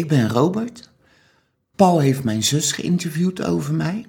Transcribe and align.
ik 0.00 0.08
ben 0.08 0.28
Robert. 0.28 0.90
Paul 1.76 1.98
heeft 1.98 2.24
mijn 2.24 2.42
zus 2.42 2.72
geïnterviewd 2.72 3.42
over 3.42 3.74
mij. 3.74 4.06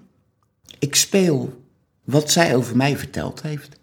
Ik 0.79 0.95
speel 0.95 1.63
wat 2.03 2.31
zij 2.31 2.55
over 2.55 2.75
mij 2.75 2.97
verteld 2.97 3.41
heeft. 3.41 3.79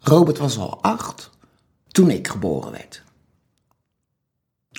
Robert 0.00 0.38
was 0.38 0.58
al 0.58 0.82
acht 0.82 1.30
toen 1.88 2.10
ik 2.10 2.28
geboren 2.28 2.70
werd. 2.72 3.02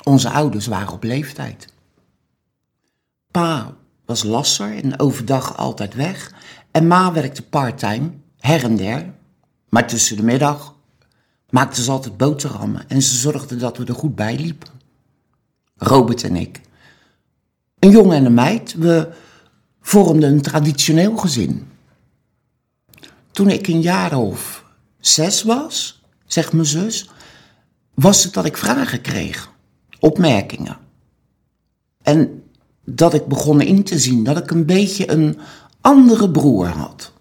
Onze 0.03 0.29
ouders 0.29 0.67
waren 0.67 0.93
op 0.93 1.03
leeftijd. 1.03 1.67
Pa 3.31 3.75
was 4.05 4.23
lasser 4.23 4.77
en 4.83 4.99
overdag 4.99 5.57
altijd 5.57 5.93
weg. 5.93 6.33
En 6.71 6.87
ma 6.87 7.13
werkte 7.13 7.43
parttime, 7.43 8.11
her 8.37 8.63
en 8.63 8.75
der. 8.75 9.13
Maar 9.69 9.87
tussen 9.87 10.17
de 10.17 10.23
middag 10.23 10.72
maakte 11.53 11.83
ze 11.83 11.91
altijd 11.91 12.17
boterhammen 12.17 12.89
en 12.89 13.01
ze 13.01 13.15
zorgde 13.15 13.55
dat 13.55 13.77
we 13.77 13.85
er 13.85 13.95
goed 13.95 14.15
bij 14.15 14.35
liepen. 14.35 14.69
Robert 15.75 16.23
en 16.23 16.35
ik. 16.35 16.61
Een 17.79 17.89
jongen 17.89 18.17
en 18.17 18.25
een 18.25 18.33
meid, 18.33 18.73
we 18.73 19.13
vormden 19.81 20.31
een 20.31 20.41
traditioneel 20.41 21.17
gezin. 21.17 21.67
Toen 23.31 23.49
ik 23.49 23.67
een 23.67 23.81
jaar 23.81 24.17
of 24.17 24.65
zes 24.99 25.43
was, 25.43 26.03
zegt 26.25 26.53
mijn 26.53 26.65
zus, 26.65 27.09
was 27.93 28.23
het 28.23 28.33
dat 28.33 28.45
ik 28.45 28.57
vragen 28.57 29.01
kreeg, 29.01 29.51
opmerkingen. 29.99 30.77
En 32.01 32.43
dat 32.85 33.13
ik 33.13 33.27
begon 33.27 33.61
in 33.61 33.83
te 33.83 33.99
zien 33.99 34.23
dat 34.23 34.37
ik 34.37 34.51
een 34.51 34.65
beetje 34.65 35.11
een 35.11 35.39
andere 35.81 36.31
broer 36.31 36.67
had. 36.67 37.11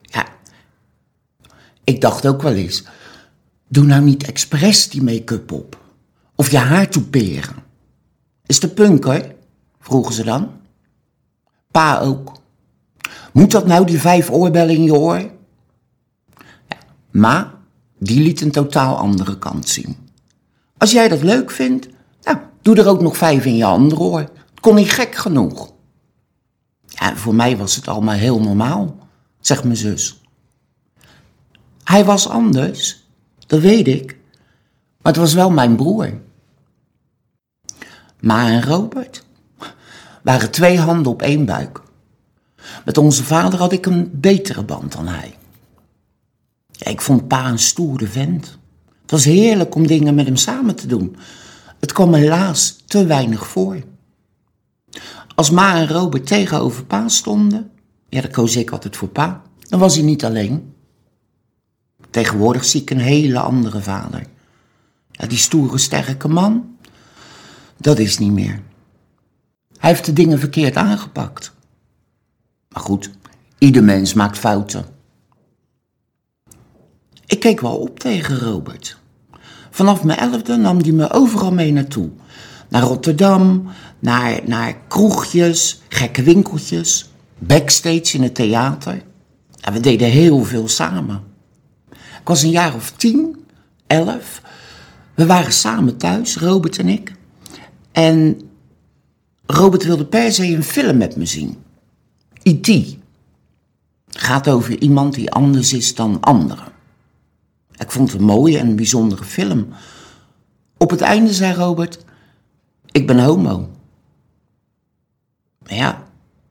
Ja, 0.00 0.26
ik 1.88 2.00
dacht 2.00 2.26
ook 2.26 2.42
wel 2.42 2.52
eens, 2.52 2.82
doe 3.68 3.84
nou 3.84 4.02
niet 4.02 4.24
expres 4.24 4.88
die 4.88 5.02
make-up 5.02 5.52
op. 5.52 5.78
Of 6.34 6.50
je 6.50 6.58
haar 6.58 6.88
toeperen. 6.88 7.56
Is 8.46 8.60
de 8.60 8.68
punker? 8.68 9.34
vroegen 9.80 10.14
ze 10.14 10.24
dan. 10.24 10.50
Pa 11.70 12.00
ook. 12.00 12.32
Moet 13.32 13.50
dat 13.50 13.66
nou 13.66 13.86
die 13.86 14.00
vijf 14.00 14.30
oorbellen 14.30 14.74
in 14.74 14.82
je 14.82 14.94
oor? 14.94 15.18
Ja, 16.68 16.76
ma, 17.10 17.54
die 17.98 18.22
liet 18.22 18.40
een 18.40 18.50
totaal 18.50 18.96
andere 18.96 19.38
kant 19.38 19.68
zien. 19.68 19.96
Als 20.78 20.92
jij 20.92 21.08
dat 21.08 21.22
leuk 21.22 21.50
vindt, 21.50 21.88
nou, 22.22 22.38
doe 22.62 22.76
er 22.76 22.88
ook 22.88 23.00
nog 23.00 23.16
vijf 23.16 23.44
in 23.44 23.56
je 23.56 23.64
andere 23.64 24.00
oor. 24.00 24.20
Het 24.20 24.60
kon 24.60 24.74
niet 24.74 24.90
gek 24.90 25.14
genoeg. 25.14 25.72
Ja, 26.86 27.16
voor 27.16 27.34
mij 27.34 27.56
was 27.56 27.76
het 27.76 27.88
allemaal 27.88 28.14
heel 28.14 28.40
normaal, 28.40 28.96
zegt 29.40 29.64
mijn 29.64 29.76
zus. 29.76 30.20
Hij 31.88 32.04
was 32.04 32.28
anders, 32.28 33.06
dat 33.46 33.60
weet 33.60 33.86
ik. 33.86 34.16
Maar 35.02 35.12
het 35.12 35.16
was 35.16 35.34
wel 35.34 35.50
mijn 35.50 35.76
broer. 35.76 36.20
Ma 38.20 38.48
en 38.48 38.62
Robert 38.62 39.24
waren 40.22 40.50
twee 40.50 40.78
handen 40.78 41.12
op 41.12 41.22
één 41.22 41.44
buik. 41.44 41.82
Met 42.84 42.98
onze 42.98 43.24
vader 43.24 43.58
had 43.58 43.72
ik 43.72 43.86
een 43.86 44.10
betere 44.12 44.62
band 44.62 44.92
dan 44.92 45.06
hij. 45.06 45.34
ik 46.78 47.00
vond 47.00 47.28
pa 47.28 47.48
een 47.48 47.58
stoere 47.58 48.06
vent. 48.06 48.58
Het 49.02 49.10
was 49.10 49.24
heerlijk 49.24 49.74
om 49.74 49.86
dingen 49.86 50.14
met 50.14 50.26
hem 50.26 50.36
samen 50.36 50.74
te 50.74 50.86
doen. 50.86 51.16
Het 51.80 51.92
kwam 51.92 52.14
helaas 52.14 52.76
te 52.86 53.06
weinig 53.06 53.46
voor. 53.46 53.82
Als 55.34 55.50
Ma 55.50 55.76
en 55.76 55.88
Robert 55.88 56.26
tegenover 56.26 56.84
pa 56.84 57.08
stonden, 57.08 57.70
ja, 58.08 58.20
dan 58.20 58.30
koos 58.30 58.56
ik 58.56 58.70
altijd 58.70 58.96
voor 58.96 59.08
pa, 59.08 59.42
dan 59.68 59.80
was 59.80 59.94
hij 59.94 60.04
niet 60.04 60.24
alleen. 60.24 60.76
Tegenwoordig 62.10 62.64
zie 62.64 62.80
ik 62.80 62.90
een 62.90 63.00
hele 63.00 63.38
andere 63.38 63.80
vader. 63.80 64.26
Ja, 65.10 65.26
die 65.26 65.38
stoere, 65.38 65.78
sterke 65.78 66.28
man, 66.28 66.76
dat 67.76 67.98
is 67.98 68.18
niet 68.18 68.32
meer. 68.32 68.60
Hij 69.78 69.90
heeft 69.90 70.04
de 70.04 70.12
dingen 70.12 70.38
verkeerd 70.38 70.76
aangepakt. 70.76 71.52
Maar 72.68 72.82
goed, 72.82 73.10
ieder 73.58 73.84
mens 73.84 74.14
maakt 74.14 74.38
fouten. 74.38 74.86
Ik 77.26 77.40
keek 77.40 77.60
wel 77.60 77.76
op 77.76 77.98
tegen 77.98 78.38
Robert. 78.38 78.98
Vanaf 79.70 80.04
mijn 80.04 80.18
elfde 80.18 80.56
nam 80.56 80.80
hij 80.80 80.92
me 80.92 81.10
overal 81.10 81.52
mee 81.52 81.72
naartoe. 81.72 82.10
Naar 82.68 82.82
Rotterdam, 82.82 83.68
naar, 83.98 84.40
naar 84.46 84.76
kroegjes, 84.88 85.82
gekke 85.88 86.22
winkeltjes, 86.22 87.10
backstage 87.38 88.16
in 88.16 88.22
het 88.22 88.34
theater. 88.34 89.02
En 89.60 89.72
we 89.72 89.80
deden 89.80 90.08
heel 90.08 90.44
veel 90.44 90.68
samen. 90.68 91.27
Ik 92.28 92.34
was 92.34 92.42
een 92.42 92.50
jaar 92.50 92.74
of 92.74 92.90
tien, 92.90 93.46
elf. 93.86 94.42
We 95.14 95.26
waren 95.26 95.52
samen 95.52 95.96
thuis, 95.96 96.36
Robert 96.36 96.78
en 96.78 96.88
ik. 96.88 97.12
En 97.92 98.40
Robert 99.46 99.84
wilde 99.84 100.04
per 100.04 100.32
se 100.32 100.46
een 100.46 100.62
film 100.62 100.96
met 100.96 101.16
me 101.16 101.26
zien. 101.26 101.62
E.T. 102.42 102.96
Gaat 104.08 104.48
over 104.48 104.80
iemand 104.80 105.14
die 105.14 105.30
anders 105.30 105.72
is 105.72 105.94
dan 105.94 106.20
anderen. 106.20 106.72
Ik 107.76 107.90
vond 107.90 108.12
het 108.12 108.20
een 108.20 108.26
mooie 108.26 108.58
en 108.58 108.76
bijzondere 108.76 109.24
film. 109.24 109.68
Op 110.76 110.90
het 110.90 111.00
einde 111.00 111.32
zei 111.32 111.54
Robert: 111.54 112.04
Ik 112.90 113.06
ben 113.06 113.24
homo. 113.24 113.70
Ja, 115.64 116.02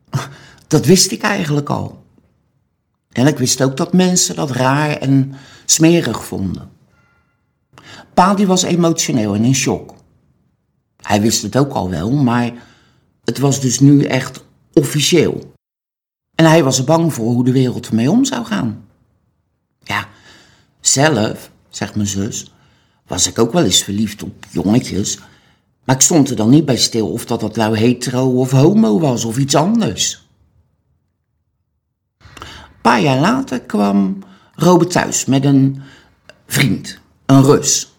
dat 0.68 0.86
wist 0.86 1.12
ik 1.12 1.22
eigenlijk 1.22 1.70
al. 1.70 2.06
En 3.12 3.28
ik 3.28 3.38
wist 3.38 3.62
ook 3.62 3.78
dat 3.78 3.94
mensen 3.94 4.36
dat 4.36 4.52
raar 4.52 4.90
en 4.90 5.36
smerig 5.70 6.26
vonden. 6.26 6.70
Pa 8.14 8.34
die 8.34 8.48
was 8.48 8.64
emotioneel 8.64 9.36
en 9.36 9.44
in 9.44 9.56
shock. 9.56 9.94
Hij 11.02 11.22
wist 11.22 11.42
het 11.42 11.58
ook 11.58 11.74
al 11.74 11.90
wel, 11.90 12.12
maar 12.12 12.54
het 13.24 13.38
was 13.38 13.62
dus 13.62 13.80
nu 13.80 14.04
echt 14.04 14.44
officieel. 14.74 15.54
En 16.36 16.46
hij 16.46 16.64
was 16.64 16.78
er 16.78 16.84
bang 16.84 17.14
voor 17.14 17.26
hoe 17.26 17.44
de 17.44 17.52
wereld 17.52 17.88
ermee 17.88 18.12
om 18.12 18.26
zou 18.26 18.46
gaan. 18.46 18.86
Ja, 19.84 20.08
zelf, 20.80 21.52
zegt 21.70 21.96
mijn 21.96 22.08
zus, 22.08 22.52
was 23.08 23.28
ik 23.28 23.40
ook 23.40 23.54
wel 23.54 23.64
eens 23.64 23.84
verliefd 23.84 24.24
op 24.24 24.46
jongetjes. 24.50 25.20
Maar 25.84 25.96
ik 25.96 26.02
stond 26.02 26.30
er 26.30 26.36
dan 26.36 26.50
niet 26.50 26.66
bij 26.66 26.78
stil 26.78 27.12
of 27.12 27.26
dat 27.26 27.40
dat 27.40 27.56
nou 27.56 27.78
hetero 27.78 28.40
of 28.40 28.52
homo 28.52 29.00
was 29.00 29.26
of 29.26 29.38
iets 29.38 29.56
anders. 29.56 30.28
Een 32.18 32.82
paar 32.82 33.02
jaar 33.02 33.20
later 33.20 33.62
kwam 33.62 34.18
Robert 34.60 34.92
thuis 34.92 35.26
met 35.26 35.46
een 35.46 35.82
vriend, 36.46 37.00
een 37.26 37.44
Rus. 37.44 37.92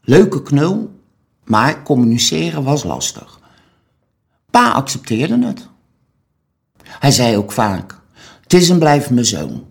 Leuke 0.00 0.42
knul, 0.42 1.00
maar 1.44 1.82
communiceren 1.82 2.64
was 2.64 2.84
lastig. 2.84 3.40
Pa 4.50 4.72
accepteerde 4.72 5.46
het. 5.46 5.68
Hij 6.82 7.10
zei 7.10 7.36
ook 7.36 7.52
vaak: 7.52 8.00
Het 8.42 8.52
is 8.52 8.70
en 8.70 8.78
blijft 8.78 9.10
mijn 9.10 9.24
zoon. 9.24 9.66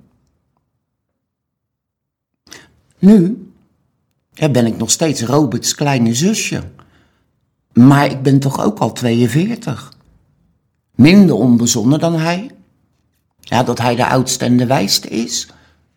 Nu 3.00 3.48
ja, 4.34 4.50
ben 4.50 4.66
ik 4.66 4.78
nog 4.78 4.92
steeds 4.92 5.22
Roberts 5.22 5.76
kleine 5.76 6.14
zusje. 6.14 6.64
Maar 7.74 8.06
ik 8.06 8.22
ben 8.22 8.40
toch 8.40 8.64
ook 8.64 8.80
al 8.80 8.92
42. 8.92 9.94
Minder 10.96 11.36
onbezonnen 11.36 12.00
dan 12.00 12.14
hij. 12.20 12.52
Ja, 13.40 13.64
dat 13.64 13.80
hij 13.80 13.96
de 13.96 14.08
oudste 14.08 14.46
en 14.46 14.58
de 14.58 14.66
wijste 14.66 15.08
is, 15.08 15.48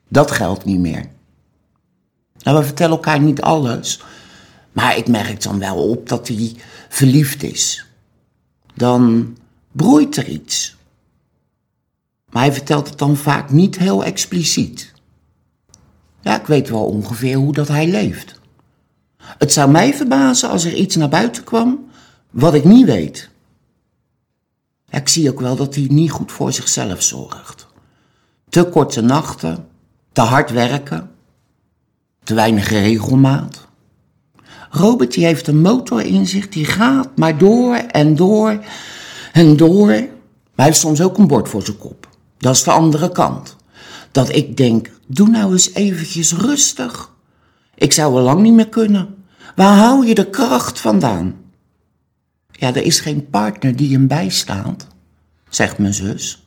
dat 0.09 0.31
geldt 0.31 0.65
niet 0.65 0.79
meer. 0.79 1.09
Nou, 2.39 2.59
we 2.59 2.65
vertellen 2.65 2.97
elkaar 2.97 3.21
niet 3.21 3.41
alles, 3.41 4.03
maar 4.73 4.97
ik 4.97 5.09
merk 5.09 5.43
dan 5.43 5.59
wel 5.59 5.89
op 5.89 6.09
dat 6.09 6.29
hij 6.29 6.55
verliefd 6.89 7.43
is. 7.43 7.87
Dan 8.75 9.37
broeit 9.73 10.17
er 10.17 10.29
iets. 10.29 10.77
Maar 12.31 12.43
hij 12.43 12.53
vertelt 12.53 12.89
het 12.89 12.99
dan 12.99 13.17
vaak 13.17 13.51
niet 13.51 13.79
heel 13.79 14.05
expliciet. 14.05 14.93
Ja, 16.21 16.41
ik 16.41 16.47
weet 16.47 16.69
wel 16.69 16.85
ongeveer 16.85 17.37
hoe 17.37 17.53
dat 17.53 17.69
hij 17.69 17.87
leeft. 17.87 18.41
Het 19.17 19.53
zou 19.53 19.71
mij 19.71 19.95
verbazen 19.95 20.49
als 20.51 20.65
er 20.65 20.75
iets 20.75 20.97
naar 20.97 21.09
buiten 21.09 21.45
kwam 21.45 21.91
wat 22.31 22.55
ik 22.55 22.65
niet 22.65 22.87
weet. 22.87 23.29
ik 24.91 25.09
zie 25.09 25.31
ook 25.31 25.41
wel 25.41 25.57
dat 25.57 25.75
hij 25.75 25.87
niet 25.91 26.11
goed 26.11 26.33
voor 26.33 26.53
zichzelf 26.53 27.03
zorgt. 27.03 27.67
Te 28.49 28.65
korte 28.65 29.01
nachten, 29.01 29.66
te 30.17 30.23
hard 30.23 30.51
werken, 30.51 31.11
te 32.25 32.35
weinig 32.35 32.69
regelmaat. 32.69 33.67
Robert 34.71 35.13
die 35.13 35.25
heeft 35.25 35.47
een 35.47 35.61
motor 35.61 36.01
in 36.01 36.27
zich, 36.27 36.49
die 36.49 36.65
gaat 36.65 37.17
maar 37.17 37.39
door 37.39 37.75
en 37.75 38.17
door 38.17 38.65
en 39.33 39.57
door. 39.57 39.87
Maar 39.87 40.07
hij 40.55 40.65
heeft 40.65 40.79
soms 40.79 41.01
ook 41.01 41.19
een 41.19 41.27
bord 41.27 41.49
voor 41.49 41.63
zijn 41.63 41.77
kop. 41.77 42.09
Dat 42.39 42.55
is 42.55 42.63
de 42.63 42.71
andere 42.71 43.13
kant. 43.13 43.57
Dat 44.13 44.35
ik 44.35 44.57
denk, 44.57 44.91
doe 45.07 45.29
nou 45.29 45.53
eens 45.53 45.75
eventjes 45.75 46.33
rustig. 46.33 47.13
Ik 47.75 47.93
zou 47.93 48.17
er 48.17 48.23
lang 48.23 48.43
niet 48.43 48.55
meer 48.55 48.69
kunnen. 48.69 49.15
Waar 49.55 49.77
hou 49.77 50.07
je 50.07 50.15
de 50.15 50.31
kracht 50.31 50.81
vandaan? 50.81 51.35
Ja, 52.51 52.69
er 52.69 52.85
is 52.85 53.01
geen 53.01 53.31
partner 53.31 53.77
die 53.77 53.93
hem 53.93 54.07
bijstaat, 54.07 54.87
zegt 55.49 55.79
mijn 55.79 55.95
zus. 55.95 56.46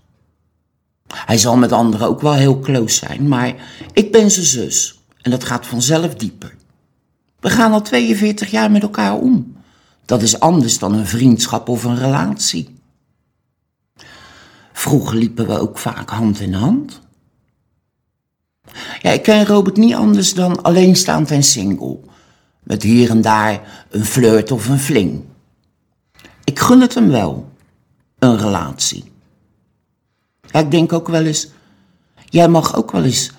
Hij 1.13 1.38
zal 1.38 1.57
met 1.57 1.71
anderen 1.71 2.07
ook 2.07 2.21
wel 2.21 2.33
heel 2.33 2.59
close 2.59 2.95
zijn, 2.95 3.27
maar 3.27 3.56
ik 3.94 4.11
ben 4.11 4.31
zijn 4.31 4.45
zus 4.45 5.00
en 5.21 5.31
dat 5.31 5.44
gaat 5.44 5.67
vanzelf 5.67 6.15
dieper. 6.15 6.56
We 7.39 7.50
gaan 7.50 7.71
al 7.71 7.81
42 7.81 8.51
jaar 8.51 8.71
met 8.71 8.81
elkaar 8.81 9.15
om. 9.15 9.57
Dat 10.06 10.21
is 10.21 10.39
anders 10.39 10.79
dan 10.79 10.94
een 10.94 11.07
vriendschap 11.07 11.69
of 11.69 11.83
een 11.83 11.97
relatie. 11.97 12.77
Vroeger 14.73 15.17
liepen 15.17 15.47
we 15.47 15.59
ook 15.59 15.77
vaak 15.77 16.09
hand 16.09 16.39
in 16.39 16.53
hand. 16.53 17.01
Ja, 19.01 19.09
ik 19.09 19.23
ken 19.23 19.45
Robert 19.45 19.77
niet 19.77 19.94
anders 19.94 20.33
dan 20.33 20.61
alleenstaand 20.61 21.31
en 21.31 21.44
single. 21.44 22.00
Met 22.63 22.83
hier 22.83 23.09
en 23.09 23.21
daar 23.21 23.85
een 23.89 24.06
flirt 24.06 24.51
of 24.51 24.67
een 24.67 24.79
fling. 24.79 25.23
Ik 26.44 26.59
gun 26.59 26.81
het 26.81 26.94
hem 26.94 27.09
wel, 27.09 27.51
een 28.19 28.38
relatie. 28.38 29.11
Ja, 30.51 30.59
ik 30.59 30.71
denk 30.71 30.93
ook 30.93 31.07
wel 31.07 31.25
eens, 31.25 31.47
jij 32.29 32.47
mag 32.47 32.75
ook 32.75 32.91
wel 32.91 33.03
eens 33.03 33.31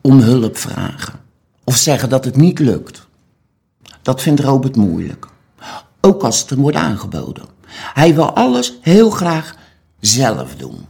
om 0.00 0.20
hulp 0.20 0.56
vragen. 0.56 1.20
Of 1.64 1.76
zeggen 1.76 2.08
dat 2.08 2.24
het 2.24 2.36
niet 2.36 2.58
lukt. 2.58 3.06
Dat 4.02 4.22
vindt 4.22 4.40
Robert 4.40 4.76
moeilijk. 4.76 5.26
Ook 6.00 6.22
als 6.22 6.40
het 6.40 6.50
hem 6.50 6.60
wordt 6.60 6.76
aangeboden. 6.76 7.44
Hij 7.70 8.14
wil 8.14 8.34
alles 8.34 8.78
heel 8.80 9.10
graag 9.10 9.54
zelf 10.00 10.56
doen. 10.56 10.86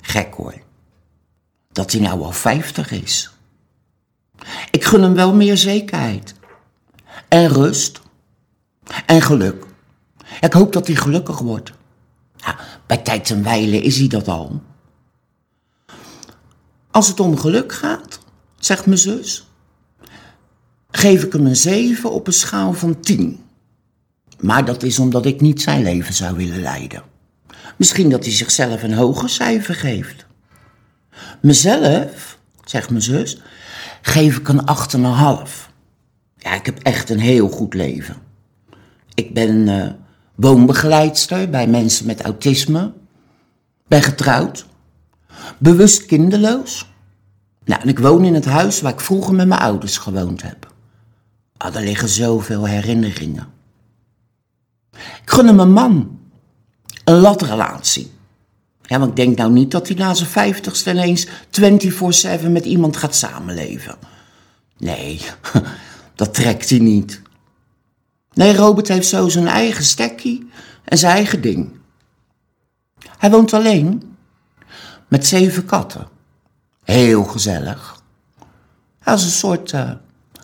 Gek 0.00 0.34
hoor. 0.34 0.54
Dat 1.72 1.92
hij 1.92 2.00
nou 2.00 2.22
al 2.22 2.32
50 2.32 2.90
is. 2.90 3.30
Ik 4.70 4.84
gun 4.84 5.02
hem 5.02 5.14
wel 5.14 5.34
meer 5.34 5.56
zekerheid. 5.56 6.34
En 7.28 7.48
rust. 7.48 8.00
En 9.06 9.22
geluk. 9.22 9.64
Ik 10.40 10.52
hoop 10.52 10.72
dat 10.72 10.86
hij 10.86 10.96
gelukkig 10.96 11.38
wordt. 11.38 11.72
Bij 12.86 12.96
tijd 12.96 13.30
en 13.30 13.42
wijle 13.42 13.82
is 13.82 13.98
hij 13.98 14.08
dat 14.08 14.28
al. 14.28 14.62
Als 16.90 17.08
het 17.08 17.20
om 17.20 17.38
geluk 17.38 17.72
gaat, 17.72 18.18
zegt 18.58 18.86
mijn 18.86 18.98
zus, 18.98 19.46
geef 20.90 21.22
ik 21.22 21.32
hem 21.32 21.46
een 21.46 21.56
7 21.56 22.10
op 22.10 22.26
een 22.26 22.32
schaal 22.32 22.72
van 22.72 23.00
10. 23.00 23.44
Maar 24.40 24.64
dat 24.64 24.82
is 24.82 24.98
omdat 24.98 25.26
ik 25.26 25.40
niet 25.40 25.62
zijn 25.62 25.82
leven 25.82 26.14
zou 26.14 26.36
willen 26.36 26.60
leiden. 26.60 27.02
Misschien 27.76 28.10
dat 28.10 28.24
hij 28.24 28.32
zichzelf 28.32 28.82
een 28.82 28.94
hoger 28.94 29.28
cijfer 29.28 29.74
geeft. 29.74 30.26
Mezelf, 31.40 32.38
zegt 32.64 32.90
mijn 32.90 33.02
zus, 33.02 33.40
geef 34.02 34.36
ik 34.36 34.48
een 34.48 34.62
8,5. 35.46 35.70
Ja, 36.36 36.54
ik 36.54 36.66
heb 36.66 36.78
echt 36.78 37.10
een 37.10 37.20
heel 37.20 37.48
goed 37.48 37.74
leven. 37.74 38.16
Ik 39.14 39.34
ben 39.34 39.68
uh, 39.68 39.90
woonbegeleidster 40.34 41.50
bij 41.50 41.66
mensen 41.66 42.06
met 42.06 42.22
autisme. 42.22 42.92
Ben 43.88 44.02
getrouwd. 44.02 44.66
Bewust 45.58 46.06
kinderloos. 46.06 46.90
Nou, 47.64 47.80
en 47.82 47.88
ik 47.88 47.98
woon 47.98 48.24
in 48.24 48.34
het 48.34 48.44
huis 48.44 48.80
waar 48.80 48.92
ik 48.92 49.00
vroeger 49.00 49.34
met 49.34 49.48
mijn 49.48 49.60
ouders 49.60 49.98
gewoond 49.98 50.42
heb. 50.42 50.72
Ah, 51.56 51.74
er 51.74 51.82
liggen 51.82 52.08
zoveel 52.08 52.66
herinneringen. 52.66 53.46
Ik 54.92 55.30
gun 55.30 55.46
hem 55.46 55.60
een 55.60 55.72
man. 55.72 56.18
Een 57.04 57.18
latrelatie. 57.18 58.10
Ja, 58.82 58.98
want 58.98 59.10
ik 59.10 59.16
denk 59.16 59.36
nou 59.36 59.52
niet 59.52 59.70
dat 59.70 59.88
hij 59.88 59.96
na 59.96 60.14
zijn 60.14 60.28
vijftigste 60.28 60.90
ineens 60.90 61.26
24-7 61.26 61.30
met 62.50 62.64
iemand 62.64 62.96
gaat 62.96 63.14
samenleven. 63.14 63.96
Nee, 64.78 65.20
dat 66.14 66.34
trekt 66.34 66.70
hij 66.70 66.78
niet. 66.78 67.21
Nee, 68.34 68.56
Robert 68.56 68.88
heeft 68.88 69.08
zo 69.08 69.28
zijn 69.28 69.46
eigen 69.46 69.84
stekkie 69.84 70.50
en 70.84 70.98
zijn 70.98 71.14
eigen 71.14 71.40
ding. 71.40 71.80
Hij 73.18 73.30
woont 73.30 73.52
alleen 73.52 74.16
met 75.08 75.26
zeven 75.26 75.64
katten. 75.64 76.08
Heel 76.84 77.24
gezellig. 77.24 78.02
Hij 78.98 79.14
is 79.14 79.24
een 79.24 79.30
soort 79.30 79.72
uh, 79.72 79.90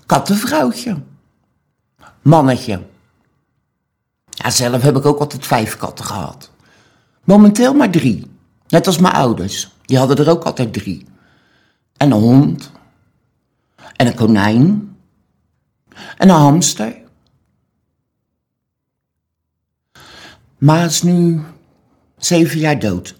kattenvrouwtje. 0.06 1.02
Mannetje. 2.22 2.82
Ja, 4.30 4.50
zelf 4.50 4.82
heb 4.82 4.96
ik 4.96 5.06
ook 5.06 5.20
altijd 5.20 5.46
vijf 5.46 5.76
katten 5.76 6.04
gehad. 6.04 6.50
Momenteel 7.24 7.74
maar 7.74 7.90
drie. 7.90 8.30
Net 8.68 8.86
als 8.86 8.98
mijn 8.98 9.14
ouders. 9.14 9.70
Die 9.84 9.98
hadden 9.98 10.16
er 10.16 10.30
ook 10.30 10.44
altijd 10.44 10.72
drie. 10.72 11.06
En 11.96 12.10
een 12.10 12.20
hond. 12.20 12.70
En 13.96 14.06
een 14.06 14.14
konijn. 14.14 14.96
En 16.16 16.28
een 16.28 16.34
hamster. 16.34 16.96
Ma 20.58 20.84
is 20.84 21.02
nu 21.02 21.42
zeven 22.16 22.58
jaar 22.58 22.78
dood. 22.78 23.16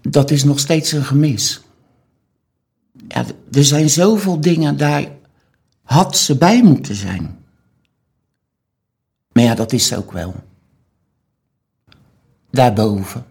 Dat 0.00 0.30
is 0.30 0.44
nog 0.44 0.58
steeds 0.58 0.92
een 0.92 1.04
gemis. 1.04 1.60
Er 3.52 3.64
zijn 3.64 3.90
zoveel 3.90 4.40
dingen, 4.40 4.76
daar 4.76 5.06
had 5.82 6.16
ze 6.16 6.36
bij 6.36 6.62
moeten 6.62 6.94
zijn. 6.94 7.44
Maar 9.32 9.42
ja, 9.42 9.54
dat 9.54 9.72
is 9.72 9.86
ze 9.86 9.96
ook 9.96 10.12
wel. 10.12 10.34
Daarboven. 12.50 13.29